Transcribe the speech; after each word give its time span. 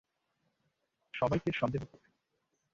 সবাইকে 1.13 1.49
সন্দেহ 1.55 1.81
করবে। 1.85 2.09